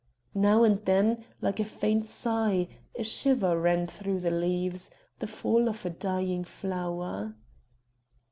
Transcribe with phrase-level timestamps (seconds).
[0.33, 2.67] Now and then, like a faint sigh,
[2.97, 4.89] a shiver ran through the leaves
[5.19, 7.35] the fall of a dying flower.